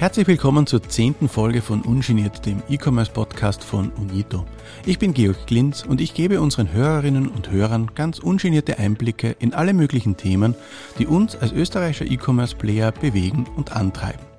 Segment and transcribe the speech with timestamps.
[0.00, 4.46] Herzlich willkommen zur zehnten Folge von Ungeniert, dem E-Commerce-Podcast von Unito.
[4.86, 9.52] Ich bin Georg Glinz und ich gebe unseren Hörerinnen und Hörern ganz ungenierte Einblicke in
[9.52, 10.54] alle möglichen Themen,
[10.98, 14.29] die uns als österreichischer E-Commerce-Player bewegen und antreiben.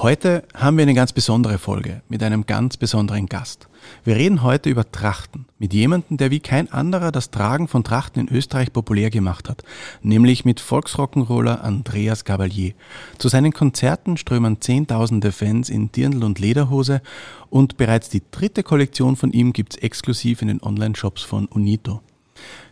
[0.00, 3.66] Heute haben wir eine ganz besondere Folge mit einem ganz besonderen Gast.
[4.04, 8.20] Wir reden heute über Trachten mit jemandem, der wie kein anderer das Tragen von Trachten
[8.20, 9.64] in Österreich populär gemacht hat,
[10.00, 12.74] nämlich mit Volksrock'n'Roller Andreas Gabalier.
[13.18, 17.02] Zu seinen Konzerten strömen zehntausende Fans in Dirndl und Lederhose
[17.50, 22.02] und bereits die dritte Kollektion von ihm gibt's exklusiv in den Online-Shops von Unito.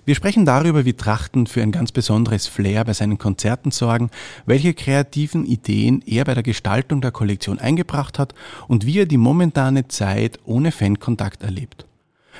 [0.06, 4.10] Wir sprechen darüber, wie Trachten für ein ganz besonderes Flair bei seinen Konzerten sorgen,
[4.46, 8.32] welche kreativen Ideen er bei der Gestaltung der Kollektion eingebracht hat
[8.68, 11.86] und wie er die momentane Zeit ohne Fankontakt erlebt.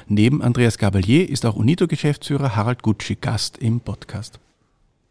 [0.06, 4.38] Neben Andreas Gabalier ist auch Unito-Geschäftsführer Harald Gutschi Gast im Podcast.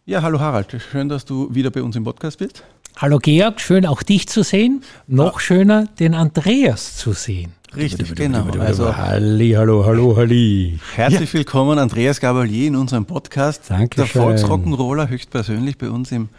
[0.06, 2.64] Ja, hallo Harald, schön, dass du wieder bei uns im Podcast bist.
[2.96, 4.82] Hallo Georg, schön auch dich zu sehen.
[5.08, 7.52] Noch schöner, den Andreas zu sehen.
[7.76, 8.46] Richtig, genau.
[8.60, 10.80] Also, halli, hallo, hallo, halli.
[10.96, 11.40] Herzlich ja.
[11.40, 13.64] willkommen, Andreas Gabalier, in unserem Podcast.
[13.68, 16.30] Danke Der Volksrock'n'Roller höchstpersönlich bei uns im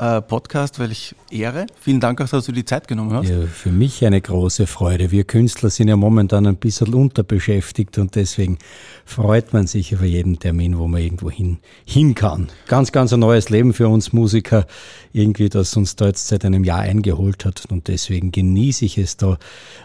[0.00, 1.66] äh, Podcast, weil ich ehre.
[1.78, 3.28] Vielen Dank auch, dass du die Zeit genommen hast.
[3.28, 5.10] Ja, für mich eine große Freude.
[5.10, 8.58] Wir Künstler sind ja momentan ein bisschen unterbeschäftigt und deswegen
[9.04, 12.48] freut man sich über jeden Termin, wo man irgendwo hin, hin kann.
[12.66, 14.66] Ganz, ganz ein neues Leben für uns Musiker,
[15.12, 19.18] irgendwie, das uns da jetzt seit einem Jahr eingeholt hat und deswegen genieße ich es
[19.18, 19.38] da,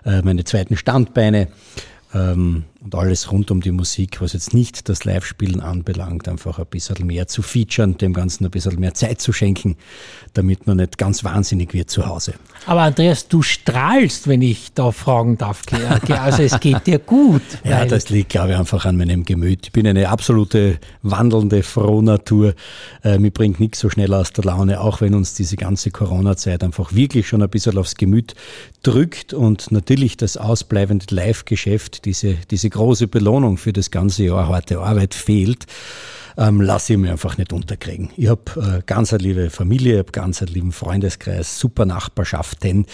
[0.06, 1.50] äh, meine zweiten Standbeine
[2.14, 6.68] ähm, und alles rund um die Musik, was jetzt nicht das Live-Spielen anbelangt, einfach ein
[6.68, 9.76] bisschen mehr zu featuren, dem Ganzen ein bisschen mehr Zeit zu schenken,
[10.36, 12.36] damit man nicht ganz wahnsinnig wird zu Hause.
[12.68, 15.64] Aber Andreas, du strahlst, wenn ich da fragen darf.
[16.10, 17.42] Also es geht dir gut.
[17.64, 19.66] ja, das liegt, glaube ich, einfach an meinem Gemüt.
[19.66, 22.54] Ich bin eine absolute wandelnde Frohnatur.
[23.04, 26.64] Äh, mir bringt nichts so schnell aus der Laune, auch wenn uns diese ganze Corona-Zeit
[26.64, 28.36] einfach wirklich schon ein bisschen aufs Gemüt
[28.84, 34.80] drückt und natürlich das ausbleibende Live-Geschäft, diese, diese große Belohnung für das ganze Jahr harte
[34.80, 35.66] Arbeit fehlt,
[36.38, 38.10] ähm, lasse ich mir einfach nicht unterkriegen.
[38.18, 42.86] Ich habe äh, ganz eine liebe Familie, ich habe ganz einen lieben Freundeskreis, super Nachbarschaften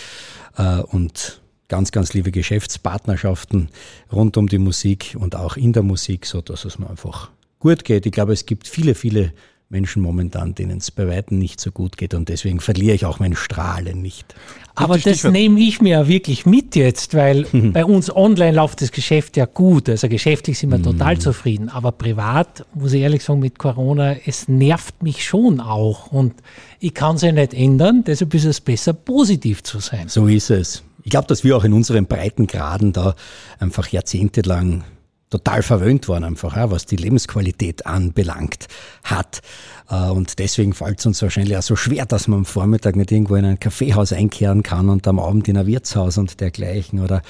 [0.57, 3.69] äh, und ganz, ganz liebe Geschäftspartnerschaften
[4.11, 7.83] rund um die Musik und auch in der Musik, so dass es mir einfach gut
[7.83, 8.05] geht.
[8.05, 9.33] Ich glaube, es gibt viele, viele
[9.71, 13.19] Menschen momentan, denen es bei Weitem nicht so gut geht und deswegen verliere ich auch
[13.19, 14.35] mein Strahlen nicht.
[14.75, 19.37] Aber das nehme ich mir wirklich mit jetzt, weil bei uns online läuft das Geschäft
[19.37, 19.89] ja gut.
[19.89, 20.83] Also geschäftlich sind wir mhm.
[20.83, 21.69] total zufrieden.
[21.69, 26.11] Aber privat, muss ich ehrlich sagen, mit Corona, es nervt mich schon auch.
[26.11, 26.33] Und
[26.79, 30.07] ich kann es ja nicht ändern, deshalb ist es besser, positiv zu sein.
[30.07, 30.83] So ist es.
[31.03, 33.15] Ich glaube, dass wir auch in unseren Breitengraden da
[33.59, 34.83] einfach jahrzehntelang
[35.31, 38.67] total verwöhnt worden, einfach, was die Lebensqualität anbelangt
[39.03, 39.41] hat.
[39.89, 43.11] Äh, und deswegen fällt es uns wahrscheinlich auch so schwer, dass man am Vormittag nicht
[43.11, 47.23] irgendwo in ein Kaffeehaus einkehren kann und am Abend in ein Wirtshaus und dergleichen oder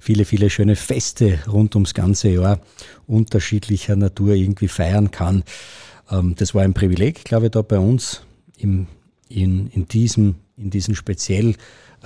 [0.00, 2.60] viele, viele schöne Feste rund ums ganze Jahr
[3.06, 5.42] unterschiedlicher Natur irgendwie feiern kann.
[6.10, 8.20] Ähm, das war ein Privileg, glaube ich, da bei uns
[8.58, 8.86] im,
[9.30, 11.54] in, in diesem, in diesem speziell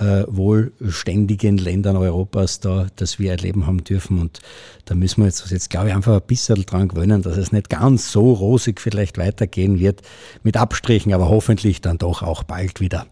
[0.01, 4.19] äh, wohlständigen Ländern Europas da, das wir erleben haben dürfen.
[4.19, 4.39] Und
[4.85, 7.69] da müssen wir jetzt, jetzt glaube ich, einfach ein bisschen dran gewöhnen, dass es nicht
[7.69, 10.01] ganz so rosig vielleicht weitergehen wird,
[10.41, 13.05] mit Abstrichen, aber hoffentlich dann doch auch bald wieder,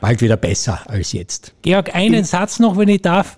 [0.00, 1.54] bald wieder besser als jetzt.
[1.62, 3.36] Georg, einen Satz noch, wenn ich darf.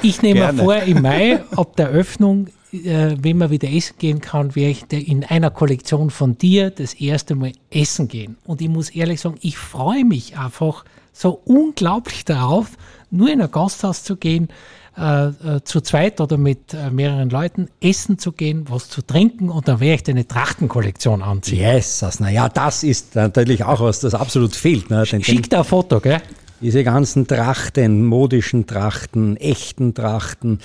[0.00, 0.62] Ich nehme Gerne.
[0.62, 5.08] vor, im Mai, ab der Öffnung, äh, wenn man wieder essen gehen kann, werde ich
[5.08, 8.36] in einer Kollektion von dir das erste Mal essen gehen.
[8.44, 12.68] Und ich muss ehrlich sagen, ich freue mich einfach, so unglaublich darauf,
[13.10, 14.48] nur in ein Gasthaus zu gehen,
[14.96, 19.48] äh, äh, zu zweit oder mit äh, mehreren Leuten essen zu gehen, was zu trinken
[19.48, 21.60] und dann werde ich deine Trachtenkollektion anziehen.
[21.60, 24.90] Yes, naja, das ist natürlich auch was, das absolut fehlt.
[24.90, 25.04] Ne?
[25.04, 26.20] Den, Schick da ein Foto, gell?
[26.60, 30.58] Diese ganzen Trachten, modischen Trachten, echten Trachten,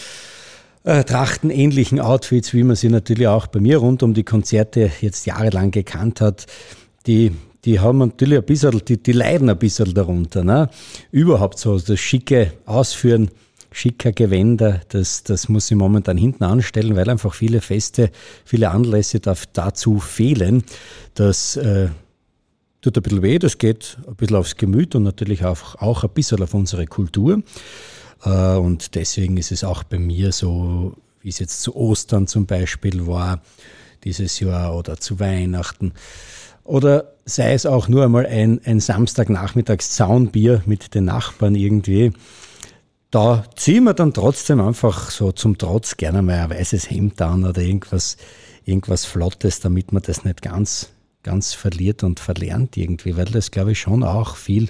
[0.83, 5.25] äh, trachtenähnlichen Outfits, wie man sie natürlich auch bei mir rund um die Konzerte jetzt
[5.25, 6.47] jahrelang gekannt hat,
[7.07, 7.31] die
[7.65, 10.44] die haben natürlich ein bisschen, die, die leiden ein bisschen darunter.
[10.44, 10.69] Ne?
[11.12, 13.31] Überhaupt so das schicke Ausführen,
[13.71, 18.12] schicker Gewänder, das, das muss ich momentan hinten anstellen, weil einfach viele Feste,
[18.45, 20.63] viele Anlässe dazu fehlen.
[21.15, 21.89] Das äh,
[22.81, 26.11] tut ein bisschen weh, das geht ein bisschen aufs Gemüt und natürlich auch, auch ein
[26.11, 27.41] bisschen auf unsere Kultur.
[28.23, 32.45] Äh, und deswegen ist es auch bei mir so, wie es jetzt zu Ostern zum
[32.45, 33.41] Beispiel war,
[34.03, 35.94] dieses Jahr oder zu Weihnachten
[36.65, 42.12] oder sei es auch nur einmal ein, ein Samstagnachmittags Zaunbier mit den Nachbarn irgendwie.
[43.12, 47.45] Da ziehen wir dann trotzdem einfach so zum Trotz gerne mal ein weißes Hemd an
[47.45, 48.17] oder irgendwas,
[48.65, 50.89] irgendwas Flottes, damit man das nicht ganz,
[51.23, 54.69] ganz verliert und verlernt irgendwie, weil das glaube ich schon auch viel,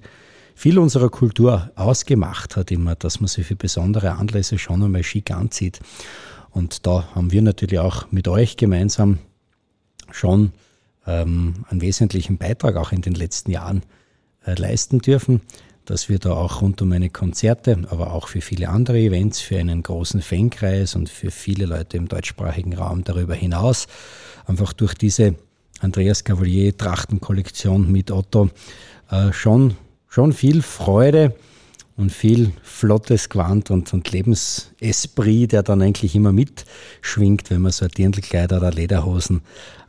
[0.53, 5.31] viel unserer Kultur ausgemacht hat, immer, dass man sich für besondere Anlässe schon einmal schick
[5.31, 5.79] anzieht.
[6.51, 9.17] Und da haben wir natürlich auch mit euch gemeinsam
[10.11, 10.51] schon
[11.07, 13.83] ähm, einen wesentlichen Beitrag auch in den letzten Jahren
[14.45, 15.41] äh, leisten dürfen,
[15.85, 19.57] dass wir da auch rund um meine Konzerte, aber auch für viele andere Events, für
[19.57, 23.87] einen großen Fankreis und für viele Leute im deutschsprachigen Raum darüber hinaus,
[24.45, 25.35] einfach durch diese
[25.81, 28.49] Andreas Cavalier Trachtenkollektion mit Otto
[29.11, 29.75] äh, schon,
[30.07, 31.35] schon viel Freude
[31.97, 37.87] und viel flottes Gewand und, und Lebensesprit, der dann eigentlich immer mitschwingt, wenn man so
[37.87, 39.41] Dirndlkleider oder Lederhosen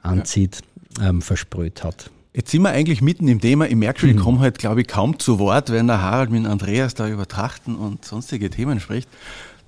[0.03, 0.63] anzieht,
[1.01, 2.11] ähm, versprüht hat.
[2.33, 3.67] Jetzt sind wir eigentlich mitten im Thema.
[3.67, 4.21] Ich merke schon, ich mhm.
[4.21, 7.77] komme halt, glaube ich, kaum zu Wort, wenn der Harald mit Andreas da über Trachten
[7.77, 9.09] und sonstige Themen spricht.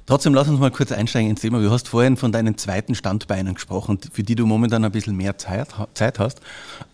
[0.08, 1.60] Trotzdem lass uns mal kurz einsteigen ins Thema.
[1.60, 5.36] Du hast vorhin von deinen zweiten Standbeinen gesprochen, für die du momentan ein bisschen mehr
[5.36, 6.40] Zeit, Zeit hast.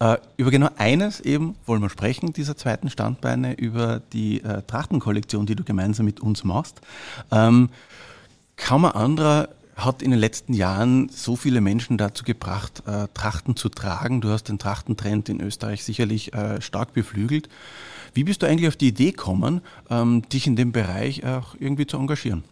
[0.01, 5.47] Äh, über genau eines eben wollen wir sprechen, dieser zweiten Standbeine, über die äh, Trachtenkollektion,
[5.47, 6.81] die du gemeinsam mit uns machst.
[7.31, 7.69] Ähm,
[8.57, 13.57] kaum ein anderer hat in den letzten Jahren so viele Menschen dazu gebracht, äh, Trachten
[13.57, 14.21] zu tragen.
[14.21, 17.49] Du hast den Trachtentrend in Österreich sicherlich äh, stark beflügelt.
[18.13, 19.61] Wie bist du eigentlich auf die Idee gekommen,
[19.91, 22.45] ähm, dich in dem Bereich auch irgendwie zu engagieren?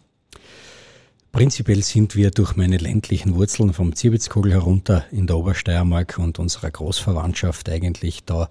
[1.31, 6.69] Prinzipiell sind wir durch meine ländlichen Wurzeln vom Zierwitzkogel herunter in der Obersteiermark und unserer
[6.69, 8.49] Großverwandtschaft eigentlich da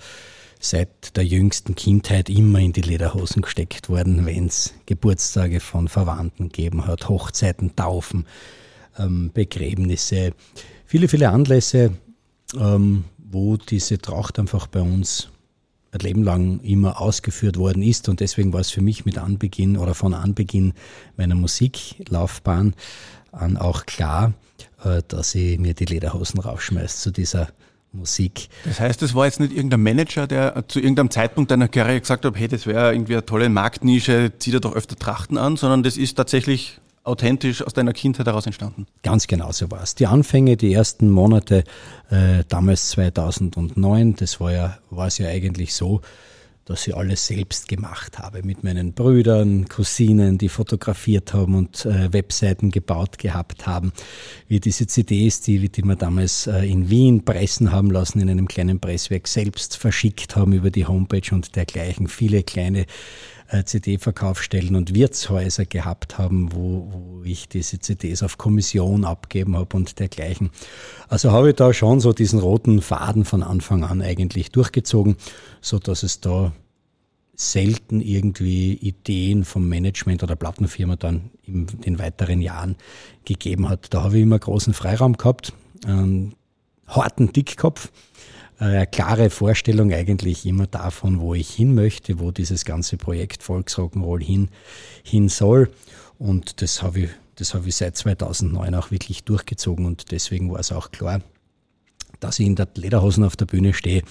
[0.59, 6.49] seit der jüngsten Kindheit immer in die Lederhosen gesteckt worden, wenn es Geburtstage von Verwandten
[6.49, 8.27] gegeben hat, Hochzeiten, Taufen,
[8.99, 10.33] ähm, Begräbnisse,
[10.87, 11.93] viele, viele Anlässe,
[12.59, 15.29] ähm, wo diese Tracht einfach bei uns
[15.93, 18.09] ein Leben lang immer ausgeführt worden ist.
[18.09, 20.73] Und deswegen war es für mich mit Anbeginn oder von Anbeginn
[21.17, 22.75] meiner Musiklaufbahn
[23.31, 24.35] an auch klar,
[24.85, 27.49] äh, dass ich mir die Lederhosen raufschmeiße zu dieser
[27.93, 28.49] Musik.
[28.65, 32.25] Das heißt, es war jetzt nicht irgendein Manager, der zu irgendeinem Zeitpunkt deiner Karriere gesagt
[32.25, 35.83] hat, hey, das wäre irgendwie eine tolle Marktnische, zieh dir doch öfter Trachten an, sondern
[35.83, 38.87] das ist tatsächlich authentisch aus deiner Kindheit heraus entstanden?
[39.03, 39.95] Ganz genau so war es.
[39.95, 41.65] Die Anfänge, die ersten Monate,
[42.11, 46.01] äh, damals 2009, das war ja, war es ja eigentlich so,
[46.65, 52.13] dass ich alles selbst gemacht habe mit meinen Brüdern, Cousinen, die fotografiert haben und äh,
[52.13, 53.93] Webseiten gebaut gehabt haben.
[54.47, 58.47] Wir diese CDs, die, die wir damals äh, in Wien pressen haben lassen, in einem
[58.47, 62.07] kleinen Presswerk selbst verschickt haben über die Homepage und dergleichen.
[62.07, 62.87] Viele kleine
[63.65, 69.99] CD-Verkaufsstellen und Wirtshäuser gehabt haben, wo, wo ich diese CDs auf Kommission abgeben habe und
[69.99, 70.51] dergleichen.
[71.09, 75.17] Also habe ich da schon so diesen roten Faden von Anfang an eigentlich durchgezogen,
[75.61, 76.53] so dass es da
[77.35, 82.77] selten irgendwie Ideen vom Management oder Plattenfirma dann in den weiteren Jahren
[83.25, 83.93] gegeben hat.
[83.93, 85.53] Da habe ich immer großen Freiraum gehabt,
[85.85, 86.35] einen
[86.87, 87.91] harten Dickkopf
[88.63, 93.43] äh, eine klare Vorstellung eigentlich immer davon, wo ich hin möchte, wo dieses ganze Projekt
[93.43, 94.49] Volksrock'n'Roll hin,
[95.03, 95.71] hin soll.
[96.19, 100.61] Und das habe ich, das habe ich seit 2009 auch wirklich durchgezogen und deswegen war
[100.61, 101.21] es auch klar,
[102.21, 104.03] dass ich in der Lederhosen auf der Bühne stehe.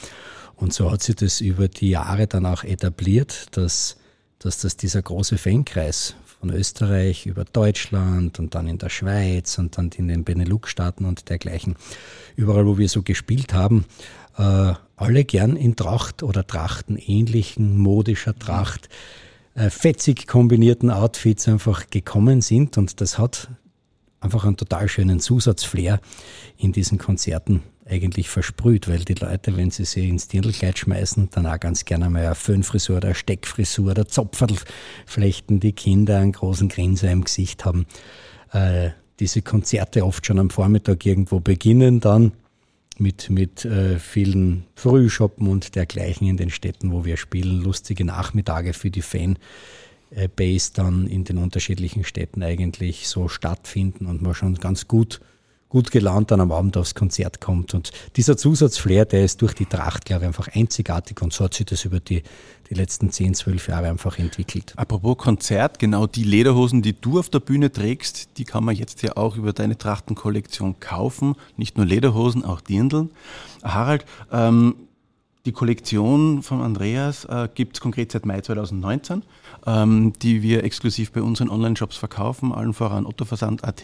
[0.58, 3.96] Und so hat sich das über die Jahre dann auch etabliert, dass,
[4.40, 9.78] dass das dieser große Fankreis von Österreich über Deutschland und dann in der Schweiz und
[9.78, 11.76] dann in den Benelux-Staaten und dergleichen,
[12.36, 13.86] überall wo wir so gespielt haben,
[14.38, 18.90] äh, alle gern in Tracht oder Trachtenähnlichen, modischer Tracht,
[19.56, 23.50] äh, fetzig kombinierten Outfits einfach gekommen sind und das hat
[24.20, 26.00] einfach einen total schönen Zusatzflair
[26.58, 31.48] in diesen Konzerten eigentlich versprüht, weil die Leute, wenn sie sie ins Dirndlkleid schmeißen, dann
[31.48, 34.56] auch ganz gerne mal eine Föhnfrisur oder eine Steckfrisur oder Zopferl
[35.06, 37.86] flechten, die Kinder einen großen Grinser im Gesicht haben.
[38.54, 42.32] Äh, diese Konzerte oft schon am Vormittag irgendwo beginnen, dann
[42.98, 48.74] mit, mit äh, vielen Frühshoppen und dergleichen in den Städten, wo wir spielen, lustige Nachmittage
[48.74, 54.88] für die Fanbase dann in den unterschiedlichen Städten eigentlich so stattfinden und man schon ganz
[54.88, 55.22] gut
[55.72, 57.74] gut gelaunt dann am Abend aufs Konzert kommt.
[57.74, 61.54] Und dieser Zusatzflair, der ist durch die Tracht, glaube ich, einfach einzigartig und so hat
[61.54, 62.24] sich das über die,
[62.70, 64.74] die letzten 10, 12 Jahre einfach entwickelt.
[64.76, 69.02] Apropos Konzert, genau die Lederhosen, die du auf der Bühne trägst, die kann man jetzt
[69.02, 71.36] ja auch über deine Trachtenkollektion kaufen.
[71.56, 73.10] Nicht nur Lederhosen, auch Dirndln.
[73.64, 74.76] Harald, ähm,
[75.46, 79.24] die Kollektion von Andreas äh, gibt es konkret seit Mai 2019,
[79.66, 83.84] ähm, die wir exklusiv bei unseren Online-Shops verkaufen, allen voran ottoversand.at.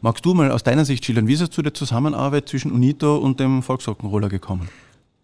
[0.00, 3.16] Magst du mal aus deiner Sicht schildern, wie ist es zu der Zusammenarbeit zwischen Unito
[3.16, 4.68] und dem Volksrockenroller gekommen?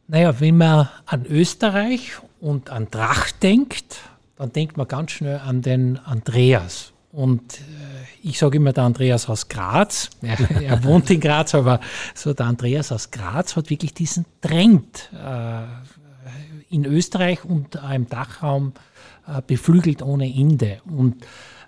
[0.09, 4.01] Naja, wenn man an Österreich und an Tracht denkt,
[4.37, 6.92] dann denkt man ganz schnell an den Andreas.
[7.13, 7.63] Und äh,
[8.23, 10.09] ich sage immer der Andreas aus Graz.
[10.23, 11.81] Er, wohnt in Graz, aber
[12.15, 15.63] so der Andreas aus Graz hat wirklich diesen Trend äh,
[16.71, 18.73] in Österreich und im Dachraum
[19.27, 20.81] äh, beflügelt ohne Ende.
[20.87, 21.23] Und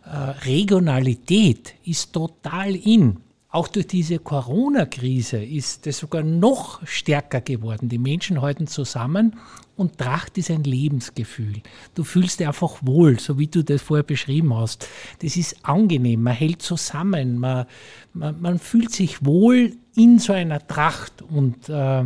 [0.07, 3.19] äh, Regionalität ist total in.
[3.55, 7.89] Auch durch diese Corona-Krise ist es sogar noch stärker geworden.
[7.89, 9.37] Die Menschen halten zusammen
[9.77, 11.63] und Tracht ist ein Lebensgefühl.
[11.95, 14.89] Du fühlst dich einfach wohl, so wie du das vorher beschrieben hast.
[15.21, 17.67] Das ist angenehm, man hält zusammen, man,
[18.13, 21.23] man, man fühlt sich wohl in so einer Tracht.
[21.23, 22.05] Und äh,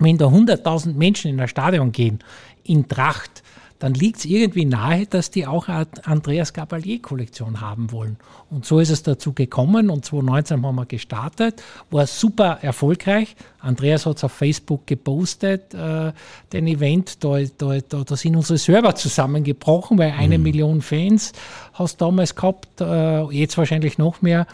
[0.00, 2.18] wenn da 100.000 Menschen in ein Stadion gehen,
[2.64, 3.44] in Tracht,
[3.84, 8.16] dann liegt es irgendwie nahe, dass die auch eine Andreas Gabalier-Kollektion haben wollen.
[8.48, 13.36] Und so ist es dazu gekommen und 2019 haben wir gestartet, war super erfolgreich.
[13.60, 16.12] Andreas hat es auf Facebook gepostet, äh,
[16.54, 20.44] den Event, da, da, da, da, sind unsere Server zusammengebrochen, weil eine mhm.
[20.44, 21.32] Million Fans
[21.74, 24.46] hast du damals gehabt, äh, jetzt wahrscheinlich noch mehr.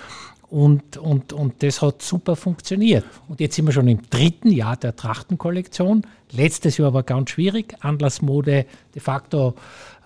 [0.51, 3.05] Und, und, und das hat super funktioniert.
[3.29, 6.03] Und jetzt sind wir schon im dritten Jahr der Trachtenkollektion.
[6.33, 7.77] Letztes Jahr war ganz schwierig.
[7.81, 9.55] Anlassmode de facto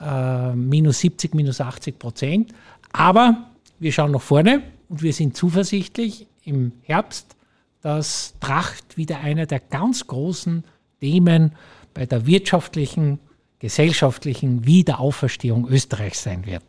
[0.02, 2.52] äh, minus 70, minus 80 Prozent.
[2.92, 3.46] Aber
[3.78, 7.36] wir schauen nach vorne und wir sind zuversichtlich im Herbst,
[7.80, 10.64] dass Tracht wieder einer der ganz großen
[11.00, 11.52] Themen
[11.94, 13.18] bei der wirtschaftlichen,
[13.60, 16.62] gesellschaftlichen Wiederauferstehung Österreichs sein wird.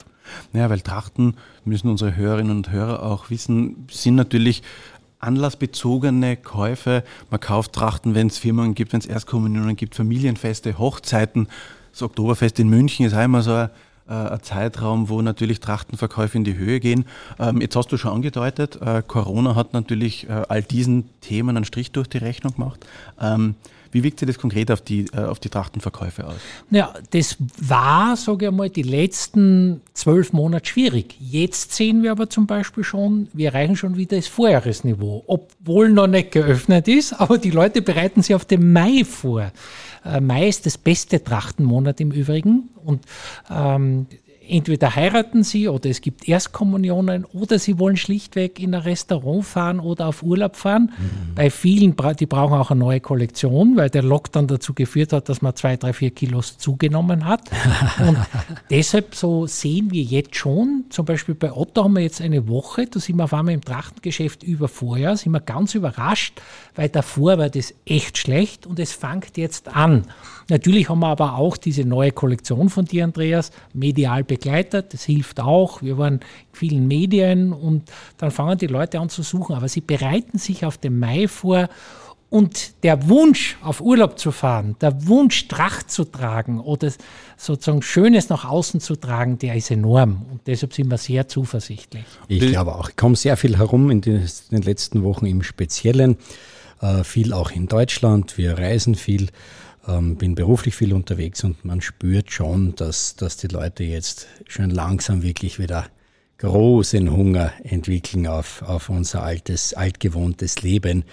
[0.53, 4.63] Naja, weil Trachten, müssen unsere Hörerinnen und Hörer auch wissen, sind natürlich
[5.19, 7.03] anlassbezogene Käufe.
[7.31, 11.47] Man kauft Trachten, wenn es Firmen gibt, wenn es Erstkommunionen gibt, Familienfeste, Hochzeiten.
[11.91, 13.69] Das Oktoberfest in München ist einmal so ein,
[14.07, 17.05] äh, ein Zeitraum, wo natürlich Trachtenverkäufe in die Höhe gehen.
[17.39, 21.65] Ähm, jetzt hast du schon angedeutet, äh, Corona hat natürlich äh, all diesen Themen einen
[21.65, 22.85] Strich durch die Rechnung gemacht.
[23.19, 23.55] Ähm,
[23.91, 26.35] wie wirkt sich das konkret auf die, äh, auf die Trachtenverkäufe aus?
[26.71, 31.15] Ja, das war, sage ich mal, die letzten zwölf Monate schwierig.
[31.19, 36.07] Jetzt sehen wir aber zum Beispiel schon, wir erreichen schon wieder das Vorjahresniveau, obwohl noch
[36.07, 39.51] nicht geöffnet ist, aber die Leute bereiten sich auf den Mai vor.
[40.03, 43.05] Äh, Mai ist das beste Trachtenmonat im Übrigen und
[43.49, 44.07] ähm,
[44.47, 49.79] entweder heiraten sie oder es gibt Erstkommunionen oder sie wollen schlichtweg in ein Restaurant fahren
[49.79, 50.91] oder auf Urlaub fahren.
[50.97, 51.35] Mhm.
[51.35, 55.41] Bei vielen, die brauchen auch eine neue Kollektion, weil der Lockdown dazu geführt hat, dass
[55.41, 57.41] man zwei, drei, vier Kilos zugenommen hat.
[57.99, 58.17] Und
[58.69, 62.87] deshalb so sehen wir jetzt schon, zum Beispiel bei Otto haben wir jetzt eine Woche,
[62.87, 66.41] da sind wir auf einmal im Trachtengeschäft über Vorjahr, sind wir ganz überrascht,
[66.75, 70.05] weil davor war das echt schlecht und es fängt jetzt an.
[70.47, 74.93] Natürlich haben wir aber auch diese neue Kollektion von dir, Andreas, medial begleitet.
[74.93, 75.81] Das hilft auch.
[75.81, 76.19] Wir waren in
[76.53, 77.83] vielen Medien und
[78.17, 79.55] dann fangen die Leute an zu suchen.
[79.55, 81.69] Aber sie bereiten sich auf den Mai vor
[82.29, 86.91] und der Wunsch, auf Urlaub zu fahren, der Wunsch, Tracht zu tragen oder
[87.37, 90.25] sozusagen Schönes nach außen zu tragen, der ist enorm.
[90.31, 92.03] Und deshalb sind wir sehr zuversichtlich.
[92.27, 92.89] Ich glaube auch.
[92.89, 96.17] Ich komme sehr viel herum in den, letzten Wochen im Speziellen.
[96.81, 98.37] Äh, viel auch in Deutschland.
[98.37, 99.29] Wir reisen viel
[99.87, 104.69] ähm, bin beruflich viel unterwegs und man spürt schon, dass, dass die Leute jetzt schon
[104.69, 105.87] langsam wirklich wieder
[106.37, 111.05] großen Hunger entwickeln auf, auf unser altes, altgewohntes Leben,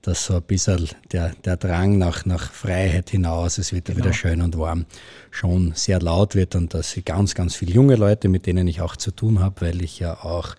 [0.00, 3.98] dass so ein bisschen der, der Drang nach, nach Freiheit hinaus, es wird genau.
[3.98, 4.86] wieder schön und warm,
[5.30, 8.80] schon sehr laut wird und dass ich ganz, ganz viele junge Leute, mit denen ich
[8.80, 10.56] auch zu tun habe, weil ich ja auch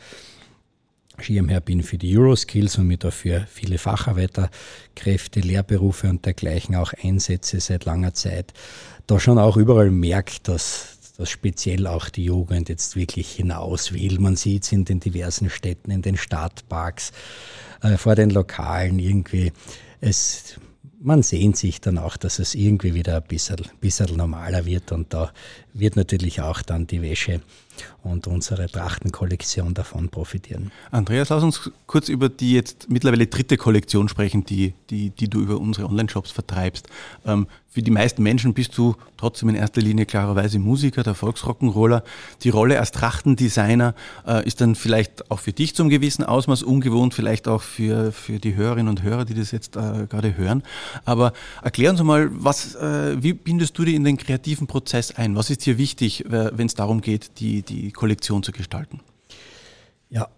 [1.19, 7.59] Schirmherr bin für die Euroskills und mit dafür viele Facharbeiterkräfte, Lehrberufe und dergleichen auch einsetze
[7.59, 8.53] seit langer Zeit,
[9.07, 14.19] da schon auch überall merkt, dass, dass speziell auch die Jugend jetzt wirklich hinaus will.
[14.19, 17.11] Man sieht es in den diversen Städten, in den Stadtparks,
[17.81, 19.51] äh, vor den Lokalen irgendwie.
[20.01, 20.59] Es,
[20.99, 25.13] man sehnt sich dann auch, dass es irgendwie wieder ein bisschen, bisschen normaler wird und
[25.13, 25.33] da
[25.73, 27.41] wird natürlich auch dann die Wäsche
[28.03, 30.71] und unsere Trachtenkollektion davon profitieren.
[30.91, 35.41] Andreas, lass uns kurz über die jetzt mittlerweile dritte Kollektion sprechen, die, die, die du
[35.41, 36.87] über unsere Online-Shops vertreibst.
[37.25, 42.03] Ähm, für die meisten Menschen bist du trotzdem in erster Linie klarerweise Musiker, der Volksrock'n'Roller.
[42.43, 43.95] Die Rolle als Trachtendesigner
[44.27, 48.37] äh, ist dann vielleicht auch für dich zum gewissen Ausmaß ungewohnt, vielleicht auch für, für
[48.37, 50.61] die Hörerinnen und Hörer, die das jetzt äh, gerade hören.
[51.05, 55.35] Aber erklär uns mal, was, äh, wie bindest du dich in den kreativen Prozess ein?
[55.35, 58.99] Was ist dir wichtig, wenn es darum geht, die, die Kollektion zu gestalten?
[60.09, 60.29] Ja,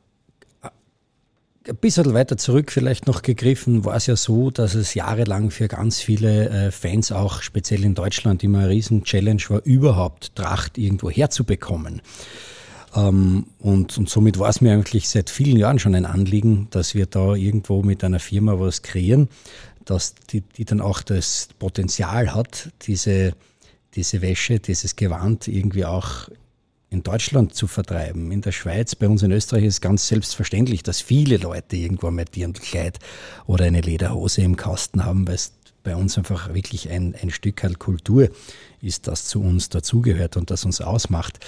[1.68, 5.68] ein bisschen weiter zurück vielleicht noch gegriffen, war es ja so, dass es jahrelang für
[5.68, 11.10] ganz viele äh, Fans, auch speziell in Deutschland, immer eine Riesen-Challenge war, überhaupt Tracht irgendwo
[11.10, 12.02] herzubekommen.
[12.96, 16.94] Ähm, und, und somit war es mir eigentlich seit vielen Jahren schon ein Anliegen, dass
[16.94, 19.28] wir da irgendwo mit einer Firma was kreieren,
[19.86, 23.34] dass die, die dann auch das Potenzial hat, diese,
[23.96, 26.30] diese Wäsche, dieses Gewand irgendwie auch
[26.90, 28.32] in Deutschland zu vertreiben.
[28.32, 32.08] In der Schweiz, bei uns in Österreich ist es ganz selbstverständlich, dass viele Leute irgendwo
[32.08, 33.00] ein Dirndlkleid
[33.48, 37.64] oder eine Lederhose im Kasten haben, weil es bei uns einfach wirklich ein, ein Stück
[37.64, 38.30] halt Kultur
[38.82, 41.40] ist, das zu uns dazugehört und das uns ausmacht.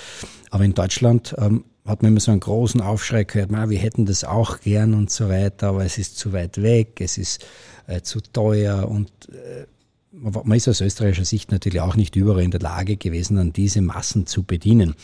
[0.51, 4.06] Aber in Deutschland ähm, hat man immer so einen großen Aufschrei gehört, na, wir hätten
[4.06, 7.46] das auch gern und so weiter, aber es ist zu weit weg, es ist
[7.88, 9.66] äh, zu teuer und äh,
[10.12, 13.82] man ist aus österreichischer Sicht natürlich auch nicht überall in der Lage gewesen, dann diese
[13.82, 14.96] Massen zu bedienen.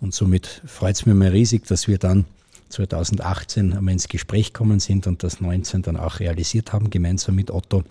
[0.00, 2.24] Und somit freut es mich mal riesig, dass wir dann
[2.68, 7.50] 2018 einmal ins Gespräch kommen sind und das 19 dann auch realisiert haben, gemeinsam mit
[7.50, 7.84] Otto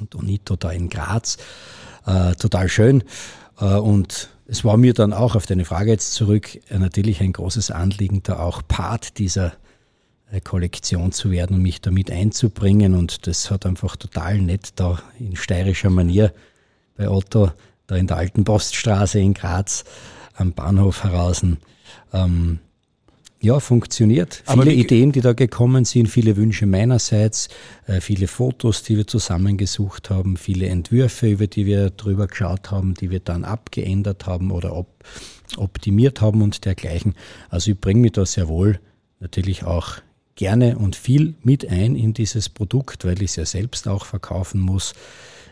[0.00, 1.36] und Unito da in Graz.
[2.06, 3.04] Äh, total schön.
[3.60, 7.32] Äh, und es war mir dann auch auf deine Frage jetzt zurück äh, natürlich ein
[7.32, 9.52] großes Anliegen, da auch Part dieser
[10.40, 12.94] Kollektion zu werden und mich damit einzubringen.
[12.94, 16.32] Und das hat einfach total nett da in steirischer Manier
[16.96, 17.50] bei Otto,
[17.86, 19.84] da in der alten Poststraße in Graz
[20.34, 21.44] am Bahnhof heraus
[22.12, 22.58] ähm,
[23.40, 24.42] ja, funktioniert.
[24.48, 27.48] viele Ideen, die da gekommen sind, viele Wünsche meinerseits,
[27.86, 32.94] äh, viele Fotos, die wir zusammengesucht haben, viele Entwürfe, über die wir drüber geschaut haben,
[32.94, 34.88] die wir dann abgeändert haben oder op
[35.56, 37.14] optimiert haben und dergleichen.
[37.48, 38.80] Also ich bringe mich da sehr wohl
[39.20, 39.98] natürlich auch
[40.36, 44.60] gerne und viel mit ein in dieses Produkt, weil ich es ja selbst auch verkaufen
[44.60, 44.94] muss.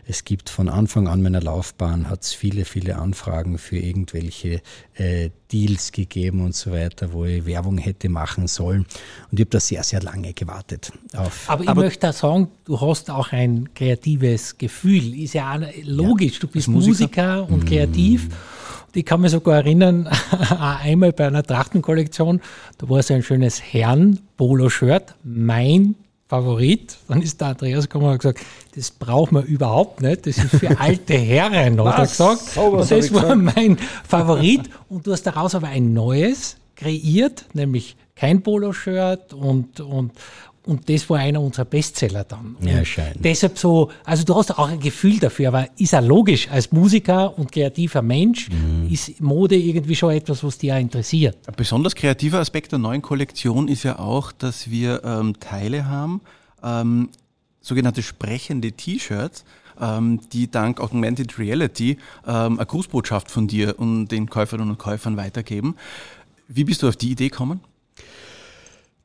[0.05, 4.61] Es gibt von Anfang an meiner Laufbahn hat es viele, viele Anfragen für irgendwelche
[4.95, 8.85] äh, Deals gegeben und so weiter, wo ich Werbung hätte machen sollen.
[9.31, 10.91] Und ich habe da sehr, sehr lange gewartet.
[11.15, 11.49] Auf.
[11.49, 15.17] Aber ich Aber möchte auch sagen, du hast auch ein kreatives Gefühl.
[15.17, 18.27] Ist ja logisch, ja, du bist Musiker, Musiker und kreativ.
[18.27, 18.31] Mm.
[18.95, 20.07] Ich kann mich sogar erinnern,
[20.59, 22.41] einmal bei einer Trachtenkollektion,
[22.77, 25.95] da war so ein schönes Herren-Polo-Shirt, mein
[26.27, 26.97] Favorit.
[27.07, 28.41] Dann ist der Andreas gekommen und hat gesagt,
[28.75, 32.39] das brauchen wir überhaupt nicht, das ist für alte Herren, hat er gesagt.
[32.41, 34.69] So, das war mein Favorit.
[34.89, 40.11] Und du hast daraus aber ein neues kreiert, nämlich kein Poloshirt und, und,
[40.65, 42.55] und das war einer unserer Bestseller dann.
[42.61, 43.13] Ja, schein.
[43.19, 47.37] Deshalb so, also du hast auch ein Gefühl dafür, aber ist ja logisch, als Musiker
[47.37, 48.87] und kreativer Mensch mhm.
[48.89, 51.37] ist Mode irgendwie schon etwas, was dich auch interessiert.
[51.47, 56.21] Ein besonders kreativer Aspekt der neuen Kollektion ist ja auch, dass wir ähm, Teile haben,
[56.63, 57.09] ähm,
[57.59, 59.43] sogenannte sprechende T-Shirts,
[59.81, 65.17] ähm, die dank Augmented Reality ähm, eine Grußbotschaft von dir und den Käuferinnen und Käufern
[65.17, 65.75] weitergeben.
[66.47, 67.59] Wie bist du auf die Idee gekommen?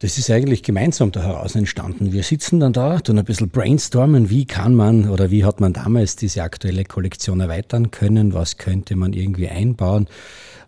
[0.01, 2.13] Das ist eigentlich gemeinsam da heraus entstanden.
[2.13, 5.73] Wir sitzen dann da, tun ein bisschen brainstormen, wie kann man oder wie hat man
[5.73, 10.07] damals diese aktuelle Kollektion erweitern können, was könnte man irgendwie einbauen,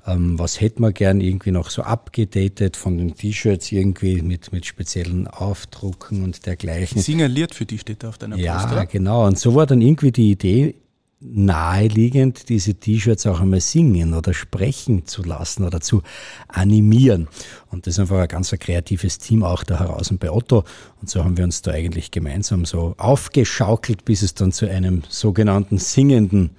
[0.04, 4.66] ähm, was hätte man gern irgendwie noch so abgedatet von den T-Shirts irgendwie mit, mit
[4.66, 7.00] speziellen Aufdrucken und dergleichen.
[7.00, 8.76] Signaliert für die steht da auf deiner ja, Poster.
[8.78, 9.28] Ja, genau.
[9.28, 10.74] Und so war dann irgendwie die Idee,
[11.20, 16.02] naheliegend, diese T-Shirts auch einmal singen oder sprechen zu lassen oder zu
[16.48, 17.28] animieren.
[17.70, 20.64] Und das ist einfach ein ganz kreatives Team auch da heraus und bei Otto.
[21.00, 25.02] Und so haben wir uns da eigentlich gemeinsam so aufgeschaukelt, bis es dann zu einem
[25.08, 26.50] sogenannten singenden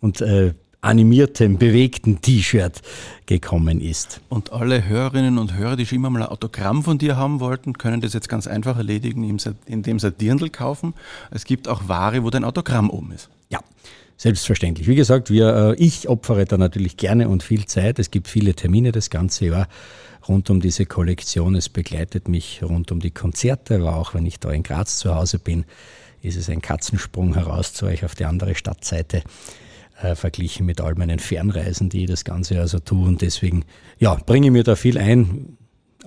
[0.00, 2.82] und äh, animierten, bewegten T-Shirt
[3.26, 4.20] gekommen ist.
[4.28, 7.74] Und alle Hörerinnen und Hörer, die schon immer mal ein Autogramm von dir haben wollten,
[7.74, 9.24] können das jetzt ganz einfach erledigen,
[9.66, 10.94] indem sie ein Dirndl kaufen.
[11.30, 13.28] Es gibt auch Ware, wo dein Autogramm oben ist.
[13.48, 13.60] Ja,
[14.20, 14.88] Selbstverständlich.
[14.88, 18.00] Wie gesagt, wir, äh, ich opfere da natürlich gerne und viel Zeit.
[18.00, 19.68] Es gibt viele Termine das ganze Jahr
[20.28, 21.54] rund um diese Kollektion.
[21.54, 25.14] Es begleitet mich rund um die Konzerte, aber auch wenn ich da in Graz zu
[25.14, 25.64] Hause bin,
[26.20, 29.22] ist es ein Katzensprung heraus zu euch auf die andere Stadtseite.
[30.02, 33.06] Äh, verglichen mit all meinen Fernreisen, die ich das ganze Jahr so tue.
[33.06, 33.64] Und deswegen,
[34.00, 35.57] ja, bringe ich mir da viel ein.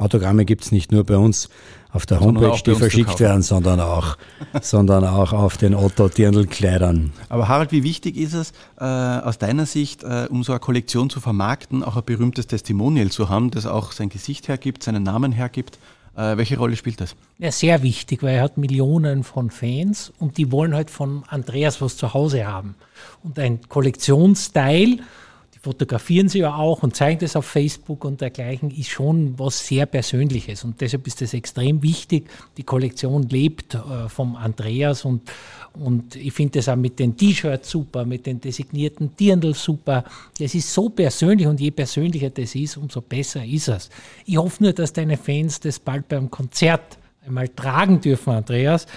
[0.02, 1.50] Autogramme gibt es nicht nur bei uns
[1.94, 4.18] auf der Homepage, die verschickt werden, sondern auch,
[4.62, 7.12] sondern auch auf den Otto Dirndl-Kleidern.
[7.30, 11.10] Aber Harald, wie wichtig ist es äh, aus deiner Sicht, äh, um so eine Kollektion
[11.10, 15.32] zu vermarkten, auch ein berühmtes Testimonial zu haben, das auch sein Gesicht hergibt, seinen Namen
[15.32, 15.78] hergibt?
[16.16, 17.16] Äh, welche Rolle spielt das?
[17.40, 21.82] Ja, sehr wichtig, weil er hat Millionen von Fans und die wollen halt von Andreas
[21.82, 22.76] was zu Hause haben.
[23.24, 25.00] Und ein Kollektionsteil
[25.62, 29.86] fotografieren sie ja auch und zeigen das auf Facebook und dergleichen, ist schon was sehr
[29.86, 30.63] Persönliches.
[30.63, 32.28] Und deshalb ist es extrem wichtig.
[32.58, 35.21] Die Kollektion lebt äh, vom Andreas und,
[35.74, 40.04] und ich finde das auch mit den T-Shirts super, mit den designierten Dirndl super.
[40.39, 43.89] Das ist so persönlich und je persönlicher das ist, umso besser ist es.
[44.26, 48.88] Ich hoffe nur, dass deine Fans das bald beim Konzert einmal tragen dürfen, Andreas,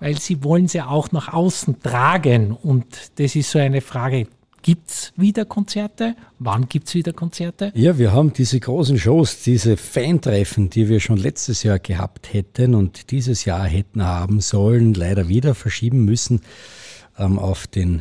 [0.00, 2.52] weil sie wollen sie auch nach außen tragen.
[2.52, 4.26] Und das ist so eine Frage,
[4.64, 6.16] Gibt es wieder Konzerte?
[6.38, 7.70] Wann gibt es wieder Konzerte?
[7.74, 12.74] Ja, wir haben diese großen Shows, diese Fantreffen, die wir schon letztes Jahr gehabt hätten
[12.74, 16.40] und dieses Jahr hätten haben sollen, leider wieder verschieben müssen
[17.18, 18.00] ähm, auf den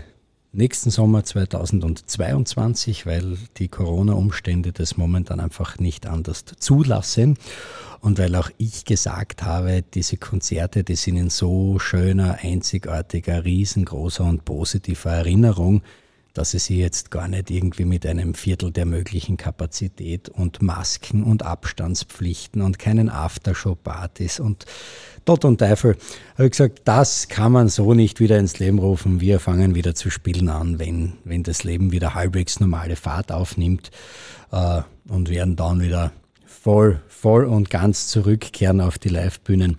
[0.53, 7.37] nächsten Sommer 2022, weil die Corona-Umstände das momentan einfach nicht anders zulassen.
[7.99, 14.23] Und weil auch ich gesagt habe, diese Konzerte, die sind in so schöner, einzigartiger, riesengroßer
[14.23, 15.81] und positiver Erinnerung,
[16.33, 21.23] dass ich sie jetzt gar nicht irgendwie mit einem Viertel der möglichen Kapazität und Masken
[21.23, 24.65] und Abstandspflichten und keinen Aftershow-Partys und
[25.25, 25.95] Tod und Teufel,
[26.33, 29.21] habe ich gesagt, das kann man so nicht wieder ins Leben rufen.
[29.21, 33.91] Wir fangen wieder zu spielen an, wenn, wenn das Leben wieder halbwegs normale Fahrt aufnimmt
[34.51, 36.11] äh, und werden dann wieder
[36.45, 39.77] voll, voll und ganz zurückkehren auf die Livebühnen.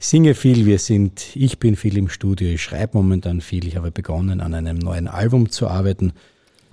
[0.00, 3.68] Ich singe viel, wir sind, ich bin viel im Studio, ich schreibe momentan viel.
[3.68, 6.14] Ich habe begonnen, an einem neuen Album zu arbeiten.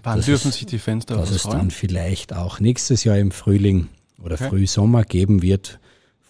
[0.02, 3.90] Wann dürfen sich die Fenster Dass es dann vielleicht auch nächstes Jahr im Frühling
[4.24, 4.48] oder okay.
[4.48, 5.82] Frühsommer geben wird,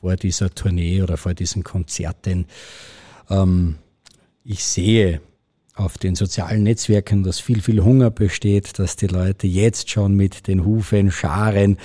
[0.01, 2.47] vor dieser Tournee oder vor diesen Konzerten.
[3.29, 3.75] Ähm,
[4.43, 5.21] ich sehe
[5.77, 10.47] auf den sozialen Netzwerken, dass viel, viel Hunger besteht, dass die Leute jetzt schon mit
[10.47, 11.77] den Hufen scharen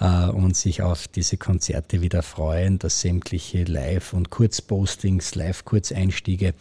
[0.00, 6.54] äh, und sich auf diese Konzerte wieder freuen, dass sämtliche Live- und Kurzpostings, Live-Kurzeinstiege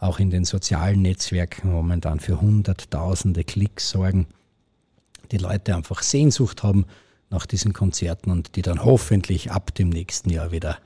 [0.00, 4.26] auch in den sozialen Netzwerken momentan für hunderttausende Klicks sorgen.
[5.30, 6.86] Die Leute einfach Sehnsucht haben
[7.30, 10.78] nach diesen Konzerten und die dann hoffentlich ab dem nächsten Jahr wieder,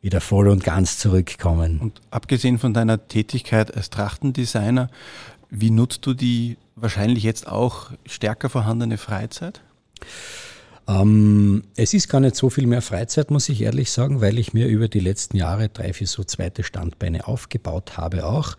[0.00, 1.78] wieder voll und ganz zurückkommen.
[1.78, 4.88] Und abgesehen von deiner Tätigkeit als Trachtendesigner,
[5.50, 9.60] wie nutzt du die wahrscheinlich jetzt auch stärker vorhandene Freizeit?
[10.88, 14.54] Ähm, es ist gar nicht so viel mehr Freizeit, muss ich ehrlich sagen, weil ich
[14.54, 18.56] mir über die letzten Jahre drei, vier so zweite Standbeine aufgebaut habe, auch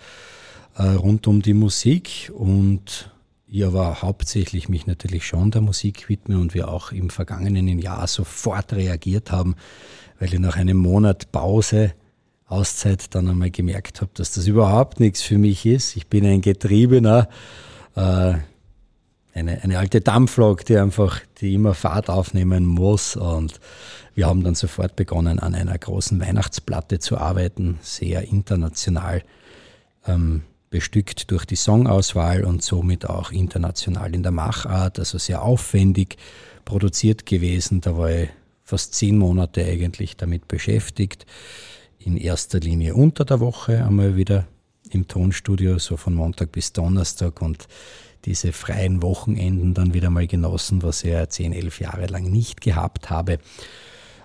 [0.75, 3.11] äh, rund um die Musik und
[3.47, 8.07] ich aber hauptsächlich mich natürlich schon der Musik widme und wir auch im vergangenen Jahr
[8.07, 9.55] sofort reagiert haben,
[10.21, 11.93] weil ich nach einem Monat Pause,
[12.45, 15.95] Auszeit dann einmal gemerkt habe, dass das überhaupt nichts für mich ist.
[15.95, 17.27] Ich bin ein Getriebener,
[17.95, 18.33] äh,
[19.33, 23.59] eine, eine alte Dampflok, die einfach, die immer Fahrt aufnehmen muss und
[24.13, 29.23] wir haben dann sofort begonnen, an einer großen Weihnachtsplatte zu arbeiten, sehr international.
[30.05, 36.17] Ähm, bestückt durch die Songauswahl und somit auch international in der Machart, also sehr aufwendig
[36.63, 37.81] produziert gewesen.
[37.81, 38.29] Da war ich
[38.71, 41.25] fast zehn Monate eigentlich damit beschäftigt.
[41.99, 44.47] In erster Linie unter der Woche einmal wieder
[44.89, 47.67] im Tonstudio, so von Montag bis Donnerstag und
[48.23, 52.61] diese freien Wochenenden dann wieder mal genossen, was ich ja zehn, elf Jahre lang nicht
[52.61, 53.39] gehabt habe.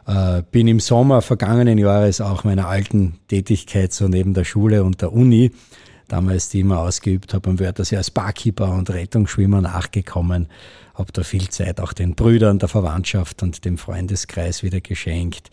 [0.06, 5.02] Äh, bin im Sommer vergangenen Jahres auch meiner alten Tätigkeit so neben der Schule und
[5.02, 5.50] der Uni
[6.08, 10.48] damals die immer ausgeübt habe und das ja als Barkeeper und Rettungsschwimmer nachgekommen.
[10.94, 15.50] Habe da viel Zeit auch den Brüdern der Verwandtschaft und dem Freundeskreis wieder geschenkt.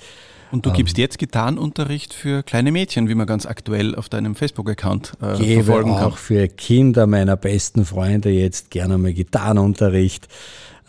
[0.54, 4.36] Und du ähm, gibst jetzt Gitarrenunterricht für kleine Mädchen, wie man ganz aktuell auf deinem
[4.36, 6.04] Facebook-Account äh, gebe verfolgen kann.
[6.04, 10.28] auch für Kinder meiner besten Freunde jetzt gerne mal Gitarrenunterricht.